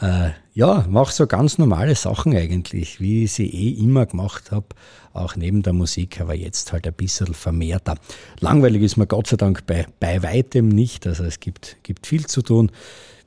[0.04, 4.66] Äh, ja, mache so ganz normale Sachen eigentlich, wie ich sie eh immer gemacht habe
[5.14, 7.96] auch neben der Musik, aber jetzt halt ein bisschen vermehrter.
[8.40, 12.26] Langweilig ist mir Gott sei Dank bei, bei weitem nicht, also es gibt, gibt viel
[12.26, 12.70] zu tun.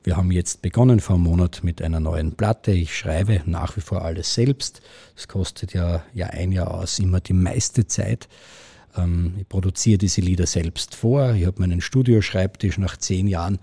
[0.04, 2.70] Wir haben jetzt begonnen vor einem Monat mit einer neuen Platte.
[2.70, 4.80] Ich schreibe nach wie vor alles selbst.
[5.16, 8.28] Das kostet ja, ja ein Jahr aus immer die meiste Zeit.
[8.96, 11.32] Ähm, ich produziere diese Lieder selbst vor.
[11.32, 13.58] Ich habe meinen Studioschreibtisch nach zehn Jahren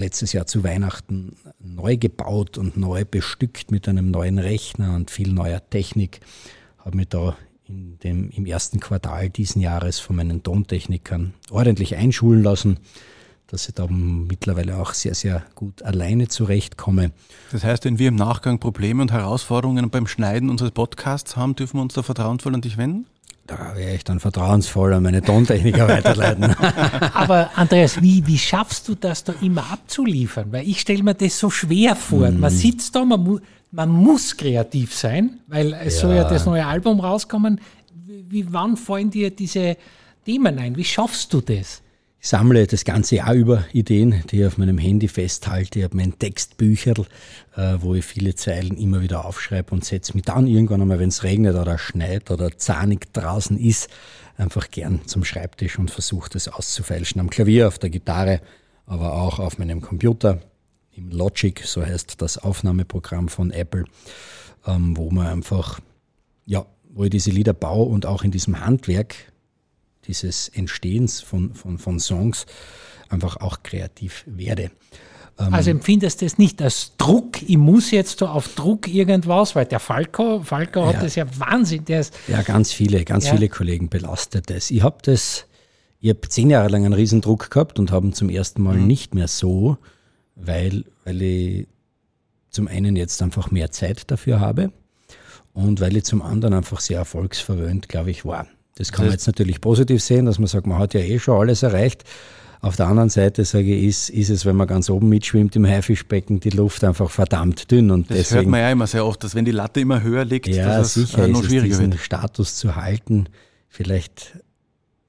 [0.00, 5.32] letztes Jahr zu Weihnachten neu gebaut und neu bestückt mit einem neuen Rechner und viel
[5.32, 6.20] neuer Technik
[6.78, 7.36] habe mich da
[7.68, 12.78] dem, im ersten Quartal diesen Jahres von meinen Tontechnikern ordentlich einschulen lassen,
[13.46, 17.12] dass ich da mittlerweile auch sehr, sehr gut alleine zurechtkomme.
[17.52, 21.78] Das heißt, wenn wir im Nachgang Probleme und Herausforderungen beim Schneiden unseres Podcasts haben, dürfen
[21.78, 23.06] wir uns da vertrauensvoll an dich wenden?
[23.50, 26.44] Da wäre ich dann vertrauensvoll an meine Tontechniker weiterleiten.
[27.14, 30.52] Aber Andreas, wie, wie schaffst du das da immer abzuliefern?
[30.52, 32.30] Weil ich stelle mir das so schwer vor.
[32.30, 32.56] Man mm.
[32.56, 33.40] sitzt da, man muss
[33.72, 36.00] man muss kreativ sein, weil es ja.
[36.00, 37.60] soll ja das neue Album rauskommen.
[38.28, 39.76] Wie, wann fallen dir diese
[40.24, 40.76] Themen ein?
[40.76, 41.82] Wie schaffst du das?
[42.22, 45.78] Ich sammle das ganze Jahr über Ideen, die ich auf meinem Handy festhalte.
[45.78, 47.06] Ich habe mein Textbücherl,
[47.56, 51.08] äh, wo ich viele Zeilen immer wieder aufschreibe und setze mich dann irgendwann einmal, wenn
[51.08, 53.88] es regnet oder schneit oder zahnig draußen ist,
[54.36, 57.22] einfach gern zum Schreibtisch und versuche das auszufälschen.
[57.22, 58.42] Am Klavier, auf der Gitarre,
[58.84, 60.40] aber auch auf meinem Computer
[60.92, 63.84] im Logic, so heißt das Aufnahmeprogramm von Apple,
[64.66, 65.80] ähm, wo man einfach,
[66.44, 69.14] ja, wo ich diese Lieder baue und auch in diesem Handwerk
[70.06, 72.46] dieses Entstehens von, von, von Songs
[73.08, 74.70] einfach auch kreativ werde.
[75.38, 79.54] Ähm, also empfindest du es nicht als Druck, ich muss jetzt so auf Druck irgendwas,
[79.54, 81.84] weil der Falco, Falco hat ja, das ja Wahnsinn.
[81.84, 83.32] Der ist, ja, ganz viele, ganz ja.
[83.34, 84.70] viele Kollegen belastet das.
[84.70, 85.46] Ich habe das
[86.00, 88.86] ich habe zehn Jahre lang einen Riesendruck gehabt und habe zum ersten Mal mhm.
[88.86, 89.76] nicht mehr so,
[90.34, 91.68] weil, weil ich
[92.48, 94.72] zum einen jetzt einfach mehr Zeit dafür habe
[95.52, 98.46] und weil ich zum anderen einfach sehr erfolgsverwöhnt, glaube ich, war.
[98.80, 101.38] Das kann man jetzt natürlich positiv sehen, dass man sagt, man hat ja eh schon
[101.38, 102.04] alles erreicht.
[102.62, 105.66] Auf der anderen Seite sage ich, ist, ist es, wenn man ganz oben mitschwimmt im
[105.66, 107.90] Haifischbecken, die Luft einfach verdammt dünn.
[107.90, 110.24] Und das deswegen, hört man ja immer sehr oft, dass wenn die Latte immer höher
[110.24, 112.02] liegt, ja, dass sicher es äh, noch schwieriger ist es diesen wird.
[112.02, 113.28] Status zu halten.
[113.68, 114.38] Vielleicht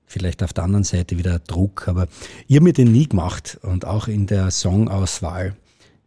[0.06, 1.88] vielleicht auf der anderen Seite wieder Druck.
[1.88, 2.08] Aber
[2.48, 5.56] ich habe mir den nie gemacht und auch in der Songauswahl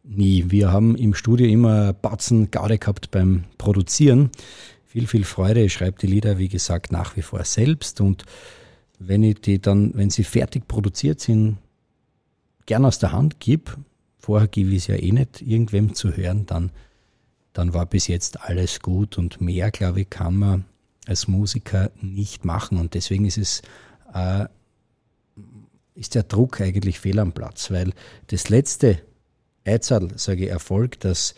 [0.02, 0.44] nie.
[0.48, 4.30] Wir haben im Studio immer Batzen Gaude gehabt beim Produzieren.
[4.94, 5.60] Viel, viel Freude.
[5.64, 8.00] Ich schreibe die Lieder, wie gesagt, nach wie vor selbst.
[8.00, 8.24] Und
[9.00, 11.58] wenn ich die dann, wenn sie fertig produziert sind,
[12.66, 13.72] gern aus der Hand gebe,
[14.20, 16.70] vorher gebe ich es ja eh nicht irgendwem zu hören, dann,
[17.54, 20.64] dann war bis jetzt alles gut und mehr, glaube ich, kann man
[21.08, 22.78] als Musiker nicht machen.
[22.78, 23.62] Und deswegen ist es
[24.14, 24.46] äh,
[25.96, 27.92] ist der Druck eigentlich fehl am Platz, weil
[28.28, 29.00] das letzte
[29.64, 31.34] Eizahl, sage ich, Erfolg, das,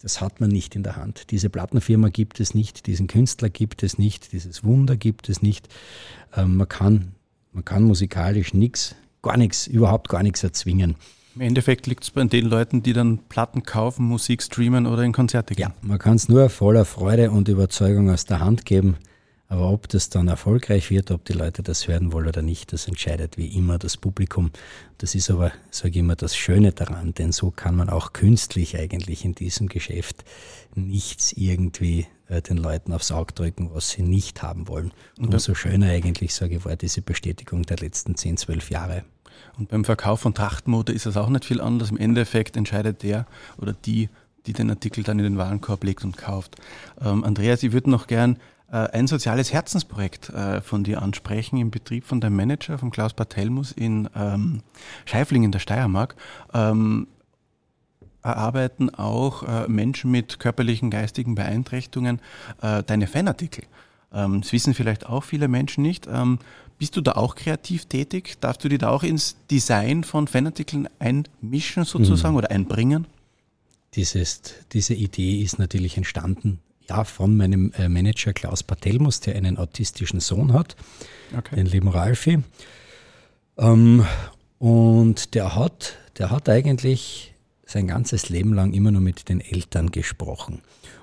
[0.00, 1.30] das hat man nicht in der Hand.
[1.30, 5.68] Diese Plattenfirma gibt es nicht, diesen Künstler gibt es nicht, dieses Wunder gibt es nicht.
[6.36, 7.12] Ähm, man, kann,
[7.52, 10.96] man kann musikalisch nichts, gar nichts, überhaupt gar nichts erzwingen.
[11.34, 15.12] Im Endeffekt liegt es bei den Leuten, die dann Platten kaufen, Musik streamen oder in
[15.12, 15.68] Konzerte gehen.
[15.68, 18.96] Ja, man kann es nur voller Freude und Überzeugung aus der Hand geben.
[19.50, 22.86] Aber ob das dann erfolgreich wird, ob die Leute das hören wollen oder nicht, das
[22.86, 24.50] entscheidet wie immer das Publikum.
[24.98, 28.76] Das ist aber, sage ich immer, das Schöne daran, denn so kann man auch künstlich
[28.76, 30.24] eigentlich in diesem Geschäft
[30.74, 34.92] nichts irgendwie äh, den Leuten aufs Auge drücken, was sie nicht haben wollen.
[35.18, 39.04] Und umso schöner eigentlich, sage ich, war diese Bestätigung der letzten 10, 12 Jahre.
[39.56, 41.90] Und beim Verkauf von Trachtmode ist es auch nicht viel anders.
[41.90, 44.10] Im Endeffekt entscheidet der oder die,
[44.46, 46.56] die den Artikel dann in den Warenkorb legt und kauft.
[47.00, 48.38] Ähm, Andreas, ich würde noch gern
[48.76, 53.72] ein soziales Herzensprojekt äh, von dir ansprechen im Betrieb von deinem Manager, von Klaus Bartelmus
[53.72, 54.62] in ähm,
[55.06, 56.16] Scheifling in der Steiermark.
[56.52, 57.08] Ähm,
[58.22, 62.20] erarbeiten auch äh, Menschen mit körperlichen, geistigen Beeinträchtigungen
[62.60, 63.64] äh, deine Fanartikel.
[64.12, 66.06] Ähm, das wissen vielleicht auch viele Menschen nicht.
[66.06, 66.38] Ähm,
[66.78, 68.36] bist du da auch kreativ tätig?
[68.40, 72.38] Darfst du dich da auch ins Design von Fanartikeln einmischen sozusagen mhm.
[72.38, 73.06] oder einbringen?
[73.94, 79.58] Dieses, diese Idee ist natürlich entstanden ja, von meinem äh, Manager Klaus Patelmus, der einen
[79.58, 80.76] autistischen Sohn hat,
[81.36, 81.56] okay.
[81.56, 82.38] den lieben Ralfi.
[83.58, 84.04] Ähm,
[84.58, 87.34] und der hat, der hat eigentlich
[87.66, 90.62] sein ganzes Leben lang immer nur mit den Eltern gesprochen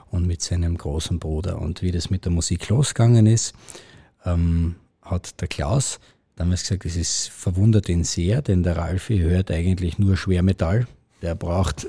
[0.09, 1.61] und mit seinem großen Bruder.
[1.61, 3.53] Und wie das mit der Musik losgegangen ist,
[4.25, 5.99] ähm, hat der Klaus
[6.35, 10.87] damals gesagt, es ist verwundert ihn sehr, denn der Ralfi hört eigentlich nur Schwermetall
[11.25, 11.87] der braucht,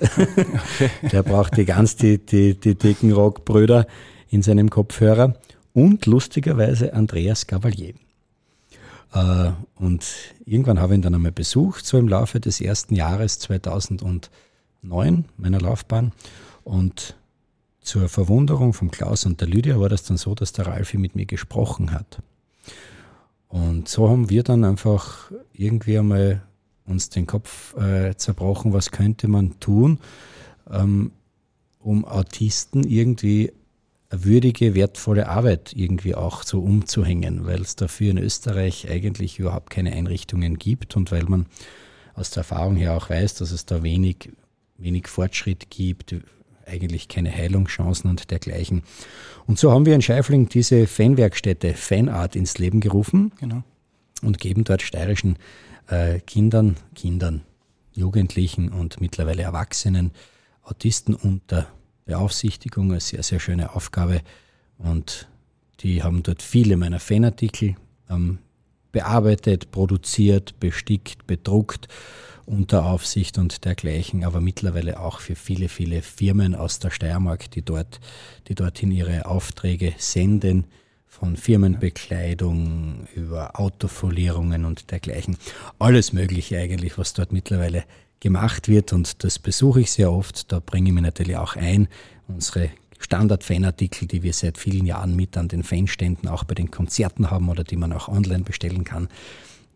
[1.12, 3.87] der braucht die ganz die, die, die dicken Rockbrüder
[4.31, 5.35] in seinem Kopfhörer
[5.75, 7.92] und lustigerweise Andreas Cavalier.
[9.12, 10.07] Äh, und
[10.46, 14.31] irgendwann habe ich ihn dann einmal besucht, so im Laufe des ersten Jahres 2009
[15.37, 16.12] meiner Laufbahn.
[16.64, 17.14] Und
[17.83, 21.14] zur Verwunderung von Klaus und der Lydia war das dann so, dass der Ralfi mit
[21.14, 22.22] mir gesprochen hat.
[23.49, 26.40] Und so haben wir dann einfach irgendwie einmal
[26.87, 29.99] uns den Kopf äh, zerbrochen, was könnte man tun,
[30.70, 31.12] ähm,
[31.81, 33.53] um Autisten irgendwie
[34.11, 39.70] eine würdige, wertvolle Arbeit irgendwie auch so umzuhängen, weil es dafür in Österreich eigentlich überhaupt
[39.70, 41.46] keine Einrichtungen gibt und weil man
[42.14, 44.31] aus der Erfahrung her auch weiß, dass es da wenig,
[44.79, 46.14] wenig Fortschritt gibt,
[46.66, 48.83] eigentlich keine Heilungschancen und dergleichen.
[49.46, 53.62] Und so haben wir in Scheifling diese Fanwerkstätte Fanart ins Leben gerufen genau.
[54.22, 55.37] und geben dort steirischen
[55.88, 57.42] äh, Kindern, Kindern,
[57.92, 60.12] Jugendlichen und mittlerweile Erwachsenen,
[60.62, 61.68] Autisten unter
[62.05, 64.20] Beaufsichtigung, eine sehr, sehr schöne Aufgabe.
[64.79, 65.29] Und
[65.81, 67.77] die haben dort viele meiner Fanartikel
[68.11, 68.38] ähm,
[68.92, 71.88] bearbeitet, produziert, bestickt, bedruckt
[72.46, 77.62] unter Aufsicht und dergleichen, aber mittlerweile auch für viele, viele Firmen aus der Steiermark, die
[77.62, 78.01] dort,
[78.46, 80.66] die dorthin ihre Aufträge senden
[81.07, 85.37] von Firmenbekleidung über Autofolierungen und dergleichen.
[85.79, 87.85] Alles Mögliche eigentlich, was dort mittlerweile
[88.21, 90.53] gemacht wird und das besuche ich sehr oft.
[90.53, 91.88] Da bringe ich mir natürlich auch ein.
[92.29, 97.31] Unsere Standard-Fanartikel, die wir seit vielen Jahren mit an den Fanständen auch bei den Konzerten
[97.31, 99.09] haben oder die man auch online bestellen kann,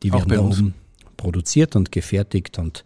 [0.03, 0.75] die werden da oben
[1.17, 2.85] produziert und gefertigt und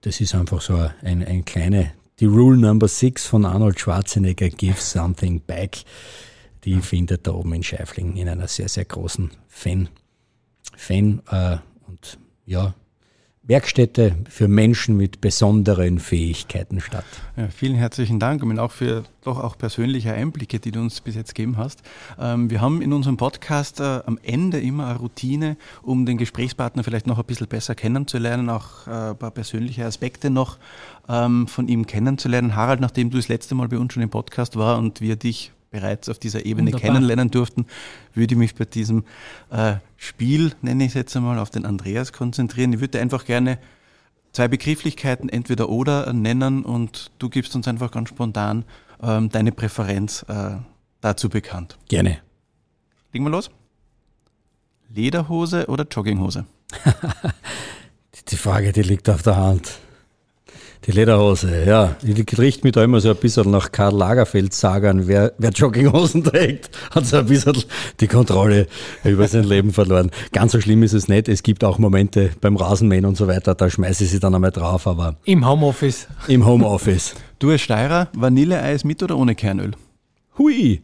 [0.00, 4.80] das ist einfach so ein, ein kleine, die Rule Number Six von Arnold Schwarzenegger, give
[4.80, 5.78] something back
[6.66, 9.88] die findet da oben in Scheifling in einer sehr, sehr großen Fan,
[10.76, 12.74] Fan äh, und ja,
[13.48, 17.04] Werkstätte für Menschen mit besonderen Fähigkeiten statt.
[17.36, 21.14] Ja, vielen herzlichen Dank und auch für doch auch persönliche Einblicke, die du uns bis
[21.14, 21.82] jetzt gegeben hast.
[22.18, 26.82] Ähm, wir haben in unserem Podcast äh, am Ende immer eine Routine, um den Gesprächspartner
[26.82, 30.58] vielleicht noch ein bisschen besser kennenzulernen, auch äh, ein paar persönliche Aspekte noch
[31.08, 32.56] ähm, von ihm kennenzulernen.
[32.56, 35.52] Harald, nachdem du das letzte Mal bei uns schon im Podcast war und wir dich
[35.70, 36.92] bereits auf dieser Ebene Wunderbar.
[36.92, 37.66] kennenlernen durften,
[38.14, 39.04] würde ich mich bei diesem
[39.50, 42.72] äh, Spiel, nenne ich es jetzt einmal, auf den Andreas konzentrieren.
[42.72, 43.58] Ich würde einfach gerne
[44.32, 48.64] zwei Begrifflichkeiten entweder oder nennen und du gibst uns einfach ganz spontan
[49.02, 50.56] ähm, deine Präferenz äh,
[51.00, 51.78] dazu bekannt.
[51.88, 52.18] Gerne.
[53.12, 53.50] Legen wir los.
[54.88, 56.46] Lederhose oder Jogginghose?
[58.28, 59.78] die Frage, die liegt auf der Hand.
[60.86, 61.96] Die Lederhose, ja.
[62.00, 66.22] Die riecht mich da immer so ein bisschen nach Karl Lagerfeld sagen, wer, wer Jogginghosen
[66.22, 67.64] trägt, hat so ein bisschen
[67.98, 68.68] die Kontrolle
[69.02, 70.12] über sein Leben verloren.
[70.30, 71.28] Ganz so schlimm ist es nicht.
[71.28, 74.52] Es gibt auch Momente beim Rasenmähen und so weiter, da schmeiße ich sie dann einmal
[74.52, 75.16] drauf, aber.
[75.24, 76.06] Im Homeoffice.
[76.28, 77.16] Im Homeoffice.
[77.40, 79.72] du als Steirer, Vanilleeis mit oder ohne Kernöl?
[80.38, 80.82] Hui.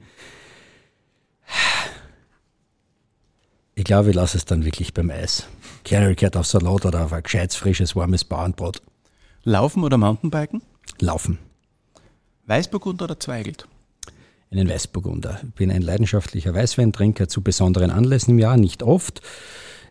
[3.77, 5.47] Ich glaube, ich lasse es dann wirklich beim Eis.
[5.85, 8.83] Kernöl gehört auf Salat oder auf ein gescheites, frisches, warmes Bauernbrot.
[9.44, 10.62] Laufen oder Mountainbiken?
[11.00, 11.38] Laufen.
[12.46, 13.66] Weißburgunder oder Zweigelt?
[14.52, 15.40] Einen Weißburgunder.
[15.42, 19.20] Ich bin ein leidenschaftlicher Weißweintrinker zu besonderen Anlässen im Jahr, nicht oft.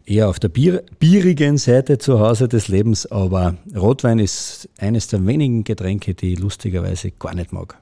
[0.05, 5.25] Eher auf der Bier, bierigen Seite zu Hause des Lebens, aber Rotwein ist eines der
[5.25, 7.77] wenigen Getränke, die ich lustigerweise gar nicht mag.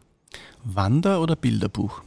[0.64, 2.02] Wander- oder Bilderbuch?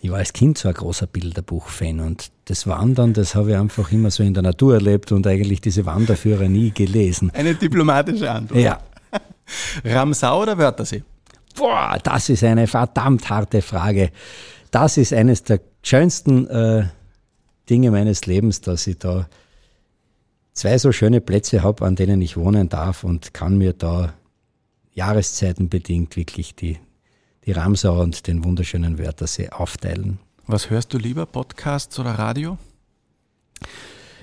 [0.00, 3.90] Ich war als Kind so ein großer Bilderbuch-Fan und das Wandern, das habe ich einfach
[3.90, 7.30] immer so in der Natur erlebt und eigentlich diese Wanderführer nie gelesen.
[7.34, 8.60] Eine diplomatische Antwort.
[8.60, 8.78] Ja.
[9.84, 11.02] Ramsau oder Wörthersee?
[11.56, 14.10] Boah, das ist eine verdammt harte Frage.
[14.70, 16.84] Das ist eines der schönsten äh,
[17.68, 19.28] Dinge meines Lebens, dass ich da
[20.52, 24.14] zwei so schöne Plätze habe, an denen ich wohnen darf und kann mir da
[24.94, 26.78] jahreszeitenbedingt wirklich die
[27.48, 30.18] die Ramsau und den wunderschönen Wörthersee aufteilen.
[30.46, 32.58] Was hörst du lieber, Podcasts oder Radio?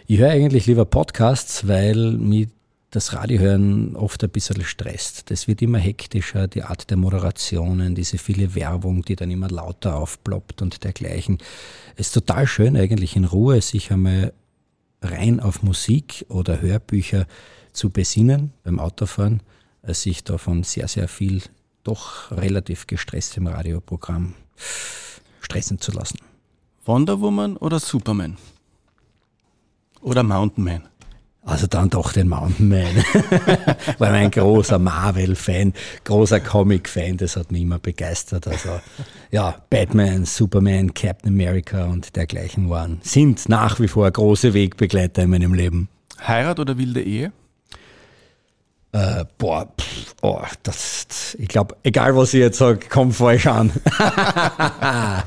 [0.05, 2.49] Ich höre eigentlich lieber Podcasts, weil mich
[2.91, 5.31] das Radiohören oft ein bisschen stresst.
[5.31, 9.95] Das wird immer hektischer, die Art der Moderationen, diese viele Werbung, die dann immer lauter
[9.95, 11.39] aufploppt und dergleichen.
[11.95, 14.33] Es ist total schön eigentlich in Ruhe, sich einmal
[15.01, 17.25] rein auf Musik oder Hörbücher
[17.73, 19.41] zu besinnen beim Autofahren,
[19.81, 21.41] sich davon sehr, sehr viel
[21.85, 24.33] doch relativ gestresst im Radioprogramm
[25.41, 26.19] stressen zu lassen.
[26.85, 28.37] Wonder Woman oder Superman?
[30.01, 30.81] Oder Mountain Man?
[31.43, 32.95] Also dann doch den Mountain Man.
[33.99, 38.47] War ein großer Marvel-Fan, großer Comic-Fan, das hat mich immer begeistert.
[38.47, 38.81] Also
[39.31, 45.29] ja, Batman, Superman, Captain America und dergleichen waren, sind nach wie vor große Wegbegleiter in
[45.29, 45.89] meinem Leben.
[46.19, 47.31] Heirat oder wilde Ehe?
[48.95, 53.73] Äh, boah, pff, oh, das, ich glaube, egal was ich jetzt sage, kommt falsch an.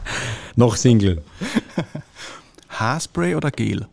[0.57, 1.23] Noch Single.
[2.71, 3.87] Haarspray oder Gel?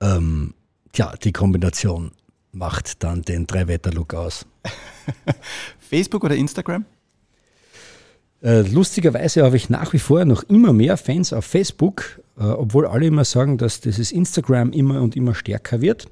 [0.00, 0.52] Ähm,
[0.92, 2.10] tja, die Kombination
[2.50, 4.46] macht dann den Drei-Wetter-Look aus.
[5.78, 6.86] Facebook oder Instagram?
[8.42, 12.86] Äh, lustigerweise habe ich nach wie vor noch immer mehr Fans auf Facebook, äh, obwohl
[12.88, 16.08] alle immer sagen, dass dieses Instagram immer und immer stärker wird.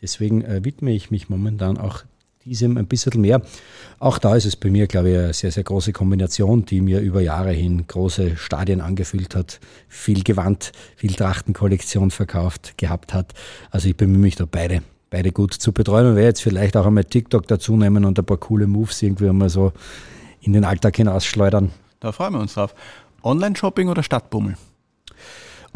[0.00, 2.04] Deswegen äh, widme ich mich momentan auch
[2.44, 3.42] diesem ein bisschen mehr.
[3.98, 7.00] Auch da ist es bei mir, glaube ich, eine sehr, sehr große Kombination, die mir
[7.00, 13.34] über Jahre hin große Stadien angefüllt hat, viel Gewand, viel Trachtenkollektion verkauft gehabt hat.
[13.70, 16.86] Also ich bemühe mich da beide, beide gut zu betreuen und werde jetzt vielleicht auch
[16.86, 19.72] einmal TikTok dazu nehmen und ein paar coole Moves irgendwie einmal so
[20.40, 21.70] in den Alltag hinausschleudern.
[22.00, 22.74] Da freuen wir uns drauf.
[23.22, 24.56] Online-Shopping oder Stadtbummel?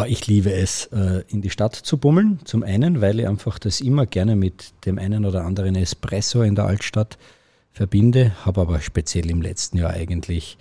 [0.02, 2.40] Ah, ich liebe es, äh, in die Stadt zu bummeln.
[2.42, 6.56] Zum einen, weil ich einfach das immer gerne mit dem einen oder anderen Espresso in
[6.56, 7.18] der Altstadt
[7.70, 10.58] verbinde, habe aber speziell im letzten Jahr eigentlich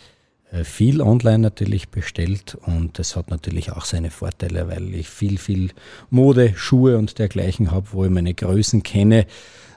[0.51, 5.39] äh, viel online natürlich bestellt und das hat natürlich auch seine Vorteile, weil ich viel,
[5.39, 5.71] viel
[6.11, 9.25] Mode, Schuhe und dergleichen habe, wo ich meine Größen kenne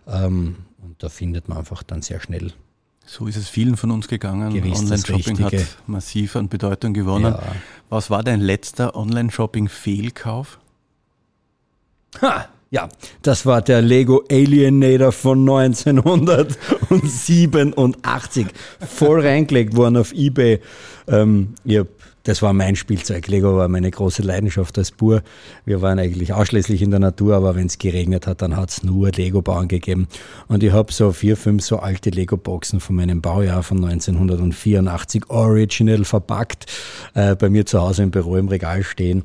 [0.06, 2.52] ähm, und da findet man einfach dann sehr schnell
[3.06, 4.52] so ist es vielen von uns gegangen.
[4.52, 5.54] Online-Shopping hat
[5.86, 7.34] massiv an Bedeutung gewonnen.
[7.34, 7.42] Ja.
[7.90, 10.58] Was war dein letzter Online-Shopping-Fehlkauf?
[12.22, 12.88] Ha, ja,
[13.22, 18.46] das war der Lego Alienator von 1987.
[18.80, 20.60] Voll reingelegt worden auf Ebay.
[21.06, 21.88] Ähm, ich habe
[22.24, 23.26] das war mein Spielzeug.
[23.28, 25.22] Lego war meine große Leidenschaft als Bur.
[25.64, 28.82] Wir waren eigentlich ausschließlich in der Natur, aber wenn es geregnet hat, dann hat es
[28.82, 30.08] nur Lego-Bauen gegeben.
[30.48, 36.04] Und ich habe so vier, fünf so alte Lego-Boxen von meinem Baujahr von 1984 original
[36.04, 36.66] verpackt
[37.12, 39.22] äh, bei mir zu Hause im Büro im Regal stehen.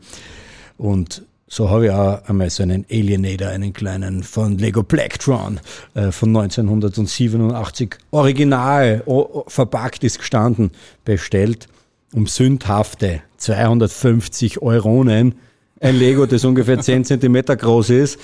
[0.77, 5.61] Und so habe ich auch einmal so einen Alienator, einen kleinen von Lego Blacktron
[5.95, 9.03] äh, von 1987 original
[9.47, 10.71] verpackt ist gestanden,
[11.05, 11.69] bestellt
[12.13, 15.35] um sündhafte 250 Euronen.
[15.79, 18.19] Ein Lego, das ungefähr 10 Zentimeter groß ist.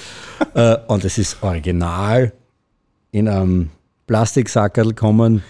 [0.53, 2.33] Äh, und es ist original
[3.11, 3.69] in einem
[4.07, 5.41] Plastiksackerl kommen,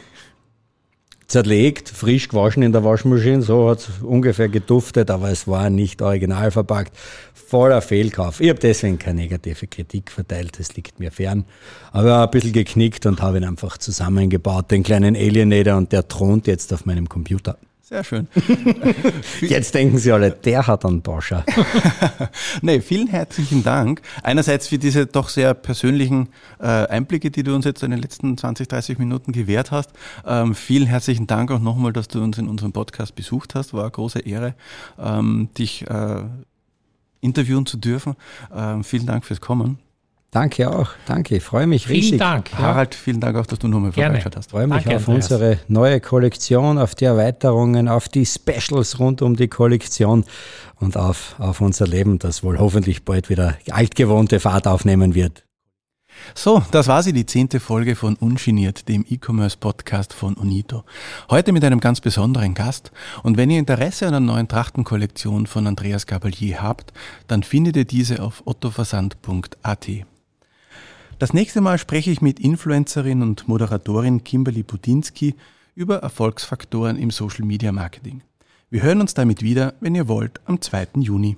[1.28, 6.02] zerlegt, frisch gewaschen in der Waschmaschine, so hat es ungefähr geduftet, aber es war nicht
[6.02, 6.96] original verpackt.
[7.34, 8.40] Voller Fehlkauf.
[8.40, 11.46] Ich habe deswegen keine negative Kritik verteilt, das liegt mir fern.
[11.92, 16.48] Aber ein bisschen geknickt und habe ihn einfach zusammengebaut, den kleinen Alienator, und der thront
[16.48, 17.58] jetzt auf meinem Computer.
[17.88, 18.28] Sehr schön.
[19.42, 21.44] Jetzt denken Sie alle, der hat einen Porsche.
[22.64, 24.02] nee, vielen herzlichen Dank.
[24.24, 26.30] Einerseits für diese doch sehr persönlichen
[26.60, 29.92] äh, Einblicke, die du uns jetzt in den letzten 20, 30 Minuten gewährt hast.
[30.26, 33.72] Ähm, vielen herzlichen Dank auch nochmal, dass du uns in unserem Podcast besucht hast.
[33.76, 34.56] War eine große Ehre,
[34.98, 36.24] ähm, dich äh,
[37.22, 38.16] interviewen zu dürfen.
[38.52, 39.78] Ähm, vielen Dank fürs Kommen.
[40.36, 40.90] Danke auch.
[41.06, 41.38] Danke.
[41.38, 42.10] Ich freue mich vielen riesig.
[42.10, 42.52] Vielen Dank.
[42.58, 44.48] Harald, vielen Dank auch, dass du nochmal vorbeigeschaut hast.
[44.48, 45.32] Ich freue mich Danke, auf Andreas.
[45.32, 50.26] unsere neue Kollektion, auf die Erweiterungen, auf die Specials rund um die Kollektion
[50.82, 55.46] und auf, auf unser Leben, das wohl hoffentlich bald wieder altgewohnte Fahrt aufnehmen wird.
[56.34, 60.84] So, das war sie, die zehnte Folge von Ungeniert, dem E-Commerce-Podcast von Unito.
[61.30, 62.92] Heute mit einem ganz besonderen Gast.
[63.24, 66.92] Und wenn ihr Interesse an einer neuen Trachtenkollektion von Andreas Gabalier habt,
[67.28, 69.88] dann findet ihr diese auf ottoversand.at.
[71.18, 75.36] Das nächste Mal spreche ich mit Influencerin und Moderatorin Kimberly Budinski
[75.74, 78.22] über Erfolgsfaktoren im Social Media Marketing.
[78.70, 80.88] Wir hören uns damit wieder, wenn ihr wollt, am 2.
[80.96, 81.38] Juni.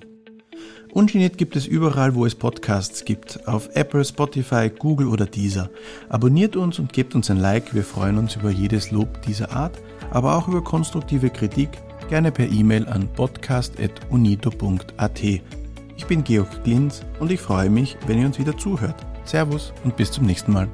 [0.92, 5.70] Ungeniert gibt es überall, wo es Podcasts gibt, auf Apple, Spotify, Google oder Deezer.
[6.08, 9.80] Abonniert uns und gebt uns ein Like, wir freuen uns über jedes Lob dieser Art,
[10.10, 11.68] aber auch über konstruktive Kritik,
[12.08, 15.22] gerne per E-Mail an podcast.unito.at.
[15.22, 19.06] Ich bin Georg Glinz und ich freue mich, wenn ihr uns wieder zuhört.
[19.28, 20.68] Servus und bis zum nächsten Mal.